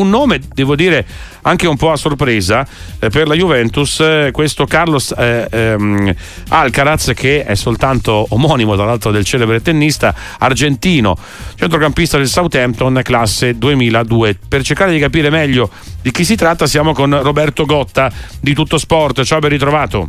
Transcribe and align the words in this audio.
un 0.00 0.08
nome, 0.08 0.40
devo 0.52 0.74
dire, 0.74 1.06
anche 1.42 1.66
un 1.66 1.76
po' 1.76 1.92
a 1.92 1.96
sorpresa 1.96 2.66
eh, 2.98 3.08
per 3.08 3.26
la 3.26 3.34
Juventus, 3.34 4.00
eh, 4.00 4.30
questo 4.32 4.66
Carlos 4.66 5.14
eh, 5.16 5.46
ehm, 5.50 6.14
Alcaraz 6.48 7.12
che 7.14 7.44
è 7.44 7.54
soltanto 7.54 8.26
omonimo 8.30 8.74
tra 8.74 8.84
l'altro 8.84 9.10
del 9.10 9.24
celebre 9.24 9.62
tennista 9.62 10.14
argentino, 10.38 11.16
centrocampista 11.54 12.16
del 12.16 12.28
Southampton 12.28 13.00
classe 13.02 13.56
2002. 13.56 14.38
Per 14.48 14.62
cercare 14.62 14.92
di 14.92 14.98
capire 14.98 15.30
meglio 15.30 15.70
di 16.02 16.10
chi 16.10 16.24
si 16.24 16.34
tratta 16.34 16.66
siamo 16.66 16.92
con 16.92 17.22
Roberto 17.22 17.64
Gotta 17.64 18.10
di 18.40 18.54
Tutto 18.54 18.78
Sport. 18.78 19.22
Ciao, 19.22 19.38
ben 19.38 19.50
ritrovato. 19.50 20.08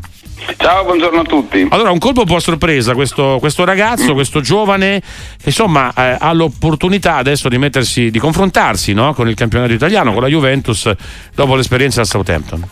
Ciao, 0.58 0.84
buongiorno 0.84 1.20
a 1.20 1.24
tutti. 1.24 1.68
Allora, 1.70 1.92
un 1.92 2.00
colpo 2.00 2.22
un 2.22 2.26
po' 2.26 2.36
a 2.36 2.40
sorpresa 2.40 2.94
questo, 2.94 3.38
questo 3.40 3.64
ragazzo, 3.64 4.14
questo 4.14 4.42
giovane, 4.42 5.02
insomma, 5.44 5.94
eh, 5.94 6.18
ha 6.20 6.34
l'opportunità 6.34 7.16
adesso 7.16 7.50
di 7.50 7.58
mettersi, 7.58 8.10
di 8.10 8.20
confrontarsi 8.20 8.94
no? 8.94 9.14
con 9.14 9.28
il 9.28 9.36
campionato 9.36 9.74
italiano, 9.74 10.14
con 10.14 10.22
la 10.22 10.28
Juventus, 10.28 10.92
dopo 11.34 11.56
l'esperienza 11.56 12.02
al 12.02 12.08
Southampton. 12.08 12.70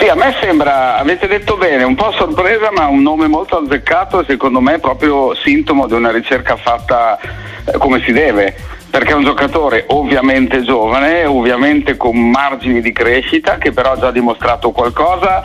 Sì, 0.00 0.08
a 0.08 0.14
me 0.14 0.34
sembra, 0.40 0.96
avete 0.96 1.26
detto 1.26 1.58
bene, 1.58 1.84
un 1.84 1.94
po' 1.94 2.10
sorpresa, 2.12 2.70
ma 2.72 2.86
un 2.86 3.02
nome 3.02 3.26
molto 3.26 3.58
azzeccato 3.58 4.20
e 4.20 4.24
secondo 4.26 4.58
me 4.58 4.76
è 4.76 4.78
proprio 4.78 5.34
sintomo 5.34 5.86
di 5.86 5.92
una 5.92 6.10
ricerca 6.10 6.56
fatta 6.56 7.18
eh, 7.66 7.76
come 7.76 8.00
si 8.02 8.10
deve 8.10 8.56
perché 8.88 9.12
è 9.12 9.14
un 9.14 9.24
giocatore 9.24 9.84
ovviamente 9.88 10.62
giovane, 10.62 11.26
ovviamente 11.26 11.98
con 11.98 12.16
margini 12.30 12.80
di 12.80 12.92
crescita, 12.92 13.58
che 13.58 13.72
però 13.72 13.92
ha 13.92 13.98
già 13.98 14.10
dimostrato 14.10 14.70
qualcosa. 14.70 15.42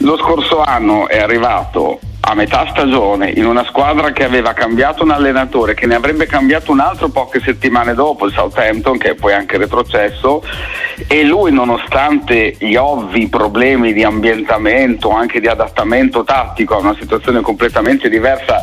Lo 0.00 0.18
scorso 0.18 0.60
anno 0.60 1.08
è 1.08 1.18
arrivato 1.18 1.98
a 2.26 2.34
metà 2.34 2.66
stagione 2.70 3.30
in 3.30 3.44
una 3.44 3.64
squadra 3.64 4.10
che 4.12 4.24
aveva 4.24 4.54
cambiato 4.54 5.02
un 5.02 5.10
allenatore, 5.10 5.74
che 5.74 5.86
ne 5.86 5.94
avrebbe 5.94 6.24
cambiato 6.26 6.72
un 6.72 6.80
altro 6.80 7.08
poche 7.08 7.40
settimane 7.40 7.92
dopo, 7.92 8.24
il 8.24 8.32
Southampton, 8.32 8.96
che 8.96 9.10
è 9.10 9.14
poi 9.14 9.34
anche 9.34 9.58
retrocesso, 9.58 10.42
e 11.06 11.22
lui 11.22 11.52
nonostante 11.52 12.56
gli 12.58 12.76
ovvi 12.76 13.28
problemi 13.28 13.92
di 13.92 14.02
ambientamento, 14.02 15.10
anche 15.10 15.38
di 15.38 15.48
adattamento 15.48 16.24
tattico 16.24 16.74
a 16.74 16.78
una 16.78 16.96
situazione 16.98 17.42
completamente 17.42 18.08
diversa 18.08 18.62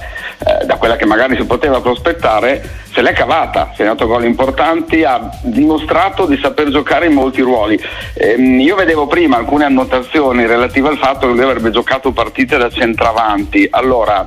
da 0.72 0.78
quella 0.78 0.96
che 0.96 1.06
magari 1.06 1.36
si 1.36 1.44
poteva 1.44 1.82
prospettare, 1.82 2.64
se 2.94 3.02
l'è 3.02 3.12
cavata, 3.12 3.62
ha 3.62 3.74
segnato 3.76 4.08
gol 4.08 4.24
importanti, 4.24 5.04
ha 5.04 5.30
dimostrato 5.42 6.26
di 6.26 6.40
saper 6.42 6.70
giocare 6.70 7.08
in 7.08 7.14
molti 7.14 7.42
ruoli. 7.42 7.78
Ehm, 8.14 8.62
io 8.62 8.76
vedevo 8.76 9.06
prima 9.06 9.36
alcune 9.36 9.66
annotazioni 9.66 10.46
relative 10.46 10.88
al 10.88 10.98
fatto 10.98 11.28
che 11.28 11.34
lui 11.34 11.44
avrebbe 11.44 11.72
giocato 11.72 12.14
partite 12.14 12.58
da 12.58 12.70
centravanti. 12.70 13.68
Allora, 13.70 14.26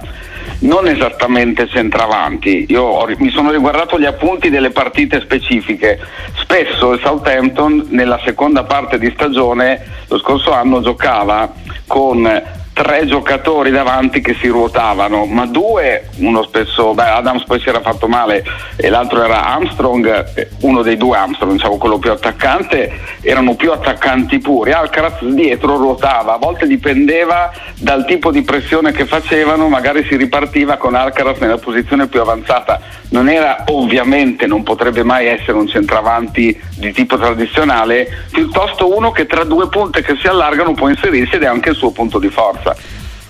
non 0.60 0.86
esattamente 0.86 1.66
centravanti. 1.66 2.66
Io 2.68 2.82
ho, 2.82 3.08
mi 3.16 3.30
sono 3.30 3.50
riguardato 3.50 3.98
gli 3.98 4.04
appunti 4.04 4.50
delle 4.50 4.70
partite 4.70 5.20
specifiche. 5.20 5.98
Spesso 6.36 6.92
il 6.92 7.00
Southampton 7.00 7.86
nella 7.88 8.20
seconda 8.22 8.64
parte 8.64 8.98
di 8.98 9.10
stagione 9.14 9.82
lo 10.08 10.18
scorso 10.18 10.52
anno 10.52 10.82
giocava 10.82 11.50
con 11.86 12.62
tre 12.74 13.06
giocatori 13.06 13.70
davanti 13.70 14.20
che 14.20 14.34
si 14.34 14.48
ruotavano, 14.48 15.26
ma 15.26 15.46
due, 15.46 16.08
uno 16.16 16.42
spesso, 16.42 16.92
beh, 16.92 17.08
Adams 17.08 17.44
poi 17.44 17.60
si 17.60 17.68
era 17.68 17.80
fatto 17.80 18.08
male 18.08 18.44
e 18.76 18.88
l'altro 18.88 19.22
era 19.22 19.44
Armstrong, 19.44 20.48
uno 20.62 20.82
dei 20.82 20.96
due 20.96 21.16
Armstrong, 21.16 21.52
diciamo 21.52 21.78
quello 21.78 21.98
più 21.98 22.10
attaccante, 22.10 22.92
erano 23.20 23.54
più 23.54 23.70
attaccanti 23.70 24.40
puri. 24.40 24.72
Alcaraz 24.72 25.22
dietro 25.22 25.76
ruotava, 25.76 26.34
a 26.34 26.38
volte 26.38 26.66
dipendeva 26.66 27.52
dal 27.78 28.04
tipo 28.06 28.32
di 28.32 28.42
pressione 28.42 28.90
che 28.90 29.06
facevano, 29.06 29.68
magari 29.68 30.04
si 30.04 30.16
ripartiva 30.16 30.76
con 30.76 30.96
Alcaraz 30.96 31.38
nella 31.38 31.58
posizione 31.58 32.08
più 32.08 32.20
avanzata. 32.20 32.93
Non 33.10 33.28
era 33.28 33.64
ovviamente, 33.68 34.46
non 34.46 34.62
potrebbe 34.62 35.02
mai 35.02 35.26
essere 35.26 35.52
un 35.52 35.68
centravanti 35.68 36.58
di 36.76 36.92
tipo 36.92 37.16
tradizionale, 37.16 38.26
piuttosto 38.30 38.96
uno 38.96 39.12
che 39.12 39.26
tra 39.26 39.44
due 39.44 39.68
punte 39.68 40.02
che 40.02 40.16
si 40.20 40.26
allargano 40.26 40.74
può 40.74 40.88
inserirsi 40.88 41.36
ed 41.36 41.42
è 41.42 41.46
anche 41.46 41.70
il 41.70 41.76
suo 41.76 41.90
punto 41.90 42.18
di 42.18 42.28
forza. 42.28 42.74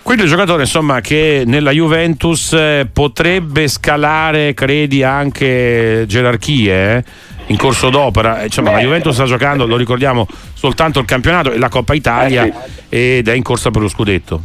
Quindi 0.05 0.25
un 0.25 0.29
giocatore 0.29 0.63
insomma, 0.63 1.01
che 1.01 1.45
nella 1.47 1.71
Juventus 1.71 2.53
eh, 2.53 2.87
potrebbe 2.93 3.69
scalare, 3.69 4.53
credi, 4.53 5.03
anche 5.03 6.05
gerarchie 6.07 6.97
eh? 6.97 7.05
in 7.47 7.57
corso 7.57 7.89
d'opera. 7.89 8.43
Eh, 8.43 8.45
insomma, 8.45 8.69
Beh, 8.69 8.77
la 8.77 8.83
Juventus 8.83 9.15
sta 9.15 9.25
giocando, 9.25 9.67
lo 9.67 9.77
ricordiamo, 9.77 10.27
soltanto 10.53 11.01
il 11.01 11.07
campionato 11.07 11.53
e 11.53 11.59
la 11.59 11.71
Coppa 11.71 11.95
Italia 11.95 12.45
eh 12.45 12.53
sì. 12.53 12.85
ed 12.91 13.29
è 13.29 13.33
in 13.33 13.43
corsa 13.43 13.71
per 13.71 13.81
lo 13.81 13.89
scudetto. 13.89 14.43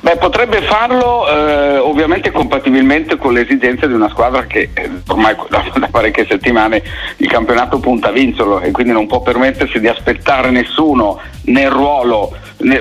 Beh, 0.00 0.16
potrebbe 0.16 0.62
farlo 0.62 1.28
eh, 1.28 1.78
ovviamente 1.78 2.30
compatibilmente 2.30 3.16
con 3.16 3.32
le 3.32 3.42
esigenze 3.42 3.86
di 3.86 3.94
una 3.94 4.08
squadra 4.08 4.44
che 4.44 4.70
eh, 4.72 4.90
ormai 5.08 5.36
da, 5.48 5.64
da, 5.78 5.88
parecchie 5.90 6.26
settimane 6.26 6.82
il 7.18 7.28
campionato 7.28 7.78
punta 7.78 8.08
a 8.08 8.12
vincerlo 8.12 8.60
e 8.60 8.70
quindi 8.70 8.92
non 8.92 9.06
può 9.06 9.20
permettersi 9.20 9.80
di 9.80 9.88
aspettare 9.88 10.50
nessuno 10.50 11.20
nel 11.44 11.70
ruolo 11.70 12.32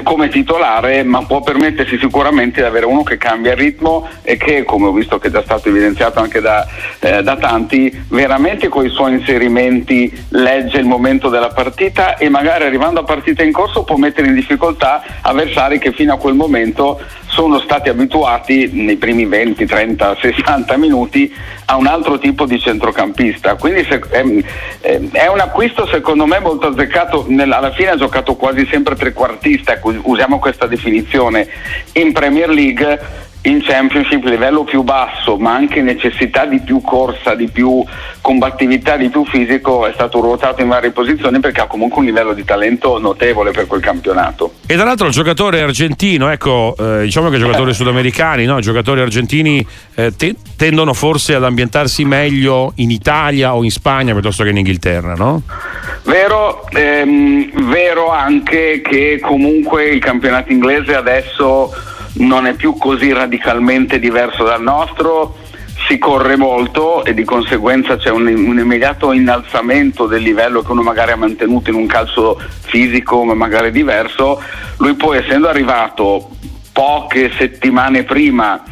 come 0.03 0.29
titolare, 0.29 1.03
ma 1.03 1.23
può 1.23 1.41
permettersi 1.41 1.97
sicuramente 1.97 2.61
di 2.61 2.67
avere 2.67 2.85
uno 2.85 3.03
che 3.03 3.17
cambia 3.17 3.53
ritmo 3.53 4.07
e 4.21 4.37
che, 4.37 4.63
come 4.63 4.87
ho 4.87 4.91
visto 4.91 5.17
che 5.17 5.27
è 5.27 5.31
già 5.31 5.41
stato 5.41 5.69
evidenziato 5.69 6.19
anche 6.19 6.39
da, 6.39 6.67
eh, 6.99 7.23
da 7.23 7.35
tanti, 7.37 7.91
veramente 8.09 8.67
con 8.67 8.85
i 8.85 8.89
suoi 8.89 9.13
inserimenti 9.13 10.11
legge 10.29 10.77
il 10.77 10.85
momento 10.85 11.29
della 11.29 11.49
partita 11.49 12.17
e 12.17 12.29
magari 12.29 12.63
arrivando 12.63 12.99
a 12.99 13.03
partita 13.03 13.43
in 13.43 13.51
corso 13.51 13.83
può 13.83 13.97
mettere 13.97 14.27
in 14.27 14.35
difficoltà 14.35 15.03
avversari 15.21 15.79
che 15.79 15.91
fino 15.91 16.13
a 16.13 16.17
quel 16.17 16.35
momento 16.35 16.99
sono 17.31 17.59
stati 17.59 17.89
abituati 17.89 18.69
nei 18.73 18.97
primi 18.97 19.25
20, 19.25 19.65
30, 19.65 20.17
60 20.19 20.77
minuti 20.77 21.33
a 21.65 21.77
un 21.77 21.87
altro 21.87 22.19
tipo 22.19 22.45
di 22.45 22.59
centrocampista. 22.59 23.55
Quindi 23.55 23.85
se, 23.85 24.01
è, 24.09 24.19
ehm, 24.19 24.43
ehm, 24.81 25.11
è, 25.11 25.27
un 25.27 25.39
acquisto 25.39 25.87
secondo 25.87 26.25
me 26.25 26.39
molto 26.39 26.67
azzeccato. 26.67 27.25
Nella, 27.29 27.57
alla 27.57 27.71
fine 27.71 27.91
ha 27.91 27.95
giocato 27.95 28.35
quasi 28.35 28.67
sempre 28.69 28.95
trequartista, 28.95 29.70
ecco, 29.73 29.93
usiamo 30.03 30.39
questa 30.39 30.67
definizione. 30.67 31.47
In 31.93 32.11
Premier 32.11 32.49
League 32.49 32.99
in 33.43 33.61
Championship 33.63 34.23
livello 34.25 34.63
più 34.63 34.83
basso, 34.83 35.37
ma 35.37 35.55
anche 35.55 35.81
necessità 35.81 36.45
di 36.45 36.59
più 36.59 36.81
corsa, 36.81 37.33
di 37.33 37.49
più 37.49 37.83
combattività, 38.21 38.97
di 38.97 39.09
più 39.09 39.25
fisico, 39.25 39.87
è 39.87 39.91
stato 39.93 40.19
ruotato 40.19 40.61
in 40.61 40.67
varie 40.67 40.91
posizioni 40.91 41.39
perché 41.39 41.61
ha 41.61 41.65
comunque 41.65 42.01
un 42.01 42.05
livello 42.05 42.33
di 42.33 42.45
talento 42.45 42.99
notevole 42.99 43.51
per 43.51 43.65
quel 43.65 43.81
campionato. 43.81 44.53
E 44.67 44.75
tra 44.75 44.83
l'altro 44.83 45.07
il 45.07 45.13
giocatore 45.13 45.61
argentino, 45.61 46.29
ecco, 46.29 46.75
eh, 46.77 47.03
diciamo 47.03 47.29
che 47.29 47.37
i 47.37 47.39
giocatori 47.39 47.71
eh. 47.71 47.73
sudamericani, 47.73 48.45
no? 48.45 48.59
i 48.59 48.61
giocatori 48.61 49.01
argentini 49.01 49.65
eh, 49.95 50.15
te- 50.15 50.35
tendono 50.55 50.93
forse 50.93 51.33
ad 51.33 51.43
ambientarsi 51.43 52.05
meglio 52.05 52.73
in 52.75 52.91
Italia 52.91 53.55
o 53.55 53.63
in 53.63 53.71
Spagna 53.71 54.13
piuttosto 54.13 54.43
che 54.43 54.49
in 54.49 54.57
Inghilterra, 54.57 55.15
no? 55.15 55.41
Vero, 56.03 56.67
ehm, 56.69 57.69
vero 57.69 58.11
anche 58.11 58.81
che 58.83 59.19
comunque 59.19 59.89
il 59.89 59.99
campionato 59.99 60.51
inglese 60.51 60.95
adesso 60.95 61.73
non 62.13 62.45
è 62.45 62.53
più 62.53 62.77
così 62.77 63.13
radicalmente 63.13 63.99
diverso 63.99 64.43
dal 64.43 64.61
nostro, 64.61 65.37
si 65.87 65.97
corre 65.97 66.35
molto 66.35 67.03
e 67.03 67.13
di 67.13 67.23
conseguenza 67.23 67.97
c'è 67.97 68.09
un, 68.09 68.27
un, 68.27 68.59
immediato 68.59 69.11
innalzamento 69.13 70.05
del 70.05 70.21
livello 70.21 70.61
che 70.61 70.71
uno 70.71 70.83
magari 70.83 71.11
ha 71.11 71.17
mantenuto 71.17 71.69
in 71.69 71.75
un 71.75 71.87
calcio 71.87 72.39
fisico 72.61 73.23
ma 73.23 73.33
magari 73.33 73.71
diverso, 73.71 74.41
lui 74.77 74.93
poi 74.93 75.17
essendo 75.17 75.47
arrivato 75.47 76.29
poche 76.71 77.31
settimane 77.37 78.03
prima 78.03 78.63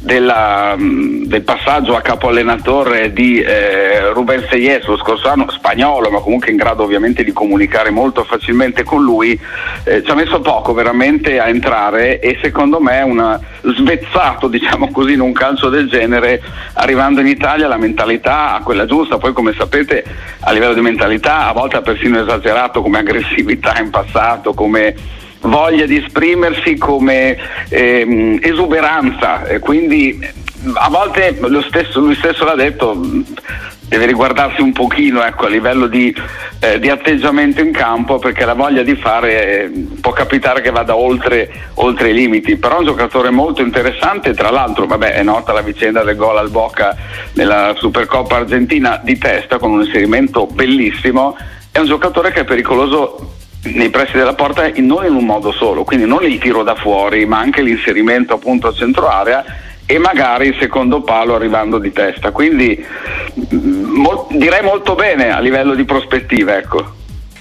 della, 0.00 0.74
mm, 0.78 1.24
del 1.24 1.42
passaggio 1.42 1.94
a 1.94 2.00
capo 2.00 2.28
allenatore 2.28 3.12
di 3.12 3.40
eh, 3.40 4.10
Ruben 4.12 4.46
Seyes 4.48 4.86
lo 4.86 4.96
scorso 4.96 5.28
anno, 5.28 5.50
spagnolo 5.50 6.10
ma 6.10 6.20
comunque 6.20 6.50
in 6.50 6.56
grado 6.56 6.82
ovviamente 6.82 7.22
di 7.22 7.32
comunicare 7.32 7.90
molto 7.90 8.24
facilmente 8.24 8.82
con 8.82 9.02
lui, 9.02 9.38
eh, 9.84 10.02
ci 10.02 10.10
ha 10.10 10.14
messo 10.14 10.40
poco 10.40 10.72
veramente 10.72 11.38
a 11.38 11.48
entrare 11.48 12.18
e 12.18 12.38
secondo 12.40 12.80
me 12.80 13.02
una 13.02 13.38
svezzato 13.62 14.48
diciamo 14.48 14.90
così 14.90 15.12
in 15.12 15.20
un 15.20 15.32
calcio 15.32 15.68
del 15.68 15.86
genere 15.88 16.40
arrivando 16.74 17.20
in 17.20 17.26
Italia 17.26 17.68
la 17.68 17.76
mentalità 17.76 18.54
a 18.54 18.62
quella 18.62 18.86
giusta, 18.86 19.18
poi 19.18 19.34
come 19.34 19.52
sapete 19.52 20.02
a 20.40 20.50
livello 20.50 20.72
di 20.72 20.80
mentalità 20.80 21.48
a 21.48 21.52
volte 21.52 21.76
ha 21.76 21.82
persino 21.82 22.18
esagerato 22.18 22.80
come 22.80 23.00
aggressività 23.00 23.78
in 23.78 23.90
passato, 23.90 24.54
come 24.54 25.18
voglia 25.40 25.86
di 25.86 25.96
esprimersi 25.96 26.76
come 26.76 27.36
ehm, 27.68 28.38
esuberanza, 28.42 29.44
e 29.46 29.58
quindi 29.58 30.18
a 30.74 30.88
volte 30.90 31.38
stesso, 31.68 32.00
lui 32.00 32.14
stesso 32.14 32.44
l'ha 32.44 32.54
detto, 32.54 33.00
deve 33.90 34.06
riguardarsi 34.06 34.60
un 34.60 34.72
pochino 34.72 35.24
ecco, 35.24 35.46
a 35.46 35.48
livello 35.48 35.88
di, 35.88 36.14
eh, 36.60 36.78
di, 36.78 36.88
atteggiamento 36.88 37.60
in 37.60 37.72
campo 37.72 38.20
perché 38.20 38.44
la 38.44 38.54
voglia 38.54 38.82
di 38.82 38.94
fare 38.94 39.64
eh, 39.64 39.86
può 40.00 40.12
capitare 40.12 40.60
che 40.60 40.70
vada 40.70 40.94
oltre, 40.94 41.50
oltre, 41.74 42.10
i 42.10 42.14
limiti, 42.14 42.56
però 42.56 42.76
è 42.76 42.78
un 42.78 42.84
giocatore 42.84 43.30
molto 43.30 43.62
interessante, 43.62 44.32
tra 44.32 44.50
l'altro 44.50 44.86
vabbè, 44.86 45.14
è 45.14 45.22
nota 45.24 45.52
la 45.52 45.62
vicenda 45.62 46.04
del 46.04 46.14
gol 46.14 46.38
al 46.38 46.50
Boca 46.50 46.96
nella 47.32 47.74
Supercoppa 47.76 48.36
argentina 48.36 49.00
di 49.02 49.18
testa 49.18 49.58
con 49.58 49.72
un 49.72 49.82
inserimento 49.82 50.46
bellissimo, 50.46 51.36
è 51.72 51.78
un 51.78 51.86
giocatore 51.86 52.30
che 52.30 52.40
è 52.40 52.44
pericoloso 52.44 53.29
nei 53.62 53.90
pressi 53.90 54.16
della 54.16 54.34
porta 54.34 54.70
non 54.76 55.04
in 55.04 55.14
un 55.14 55.24
modo 55.24 55.52
solo, 55.52 55.84
quindi 55.84 56.06
non 56.06 56.24
il 56.24 56.38
tiro 56.38 56.62
da 56.62 56.74
fuori, 56.74 57.26
ma 57.26 57.38
anche 57.38 57.62
l'inserimento 57.62 58.34
appunto 58.34 58.68
a 58.68 58.72
centro 58.72 59.08
area 59.08 59.44
e 59.84 59.98
magari 59.98 60.46
il 60.46 60.56
secondo 60.58 61.02
palo 61.02 61.34
arrivando 61.34 61.78
di 61.78 61.92
testa. 61.92 62.30
Quindi 62.30 62.78
mm, 63.54 63.96
mol- 63.96 64.26
direi 64.30 64.62
molto 64.62 64.94
bene 64.94 65.30
a 65.30 65.40
livello 65.40 65.74
di 65.74 65.84
prospettive. 65.84 66.56
Ecco. 66.56 66.94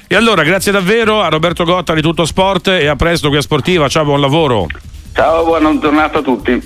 E 0.07 0.15
allora, 0.15 0.43
grazie 0.43 0.71
davvero 0.71 1.21
a 1.21 1.29
Roberto 1.29 1.63
Gotta 1.63 1.93
di 1.93 2.01
Tutto 2.01 2.25
Sport 2.25 2.69
e 2.69 2.87
a 2.87 2.95
presto 2.95 3.29
qui 3.29 3.37
a 3.37 3.41
Sportiva. 3.41 3.87
Ciao, 3.87 4.03
buon 4.03 4.19
lavoro. 4.19 4.65
Ciao, 5.13 5.43
buona 5.43 5.77
giornata 5.77 6.19
a 6.19 6.21
tutti. 6.21 6.59